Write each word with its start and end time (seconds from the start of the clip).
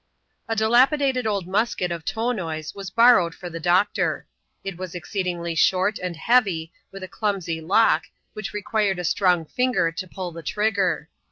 A 0.49 0.55
dilapidated 0.55 1.27
old 1.27 1.45
musket 1.45 1.91
of 1.91 2.03
Tonoi's 2.03 2.73
was 2.73 2.89
borrowed 2.89 3.35
for 3.35 3.51
the 3.51 3.59
doctor. 3.59 4.25
It 4.63 4.75
was 4.75 4.95
exceedingly 4.95 5.53
short 5.53 5.99
and 5.99 6.15
heavy, 6.15 6.71
with 6.91 7.03
a 7.03 7.07
clumsy 7.07 7.61
lock, 7.61 8.05
which 8.33 8.51
required 8.51 8.97
a 8.97 9.03
strong 9.03 9.45
finger 9.45 9.91
to 9.91 10.07
pull 10.07 10.31
the 10.31 10.41
trigger. 10.41 11.07